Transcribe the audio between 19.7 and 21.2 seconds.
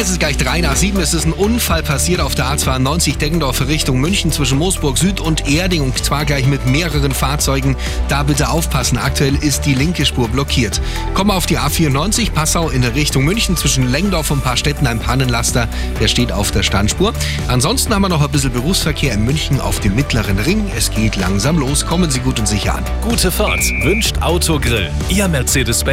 dem mittleren Ring. Es geht